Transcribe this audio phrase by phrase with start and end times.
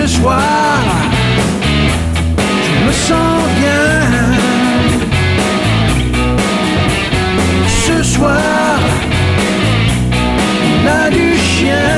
[0.00, 0.80] ce soir.
[2.64, 3.88] Je me sens bien.
[7.86, 8.78] Ce soir,
[10.72, 11.94] on a du chien.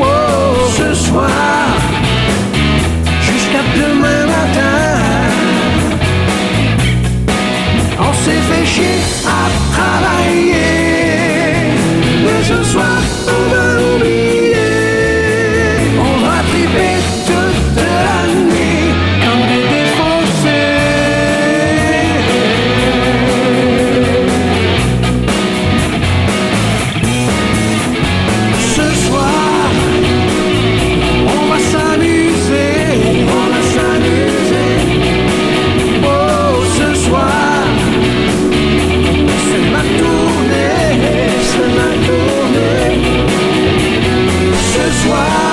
[0.00, 1.66] Oh, ce soir,
[3.20, 4.78] jusqu'à demain matin.
[8.00, 9.40] On s'est fait chier à
[9.74, 10.57] travailler.
[44.98, 45.47] soir.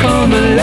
[0.00, 0.57] come alive.